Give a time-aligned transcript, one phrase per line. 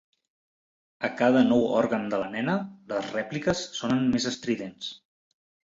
[1.09, 2.57] A cada nou òrgan de la nena,
[2.95, 4.93] les rèpliques sonen més estridents.